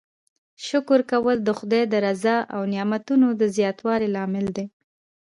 شکر 0.67 0.99
کول 1.11 1.37
د 1.43 1.49
خدای 1.59 1.83
د 1.89 1.93
رضا 2.05 2.37
او 2.55 2.61
نعمتونو 2.73 3.27
د 3.41 3.43
زیاتوالي 3.55 4.07
لامل 4.15 4.45
دی. 4.57 4.65